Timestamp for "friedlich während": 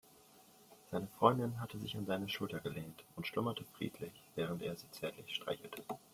3.77-4.63